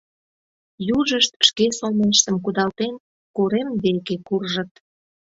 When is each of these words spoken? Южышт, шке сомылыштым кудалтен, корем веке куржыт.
Южышт, 0.97 1.33
шке 1.47 1.65
сомылыштым 1.77 2.35
кудалтен, 2.43 2.93
корем 3.35 3.67
веке 3.83 4.15
куржыт. 4.27 4.71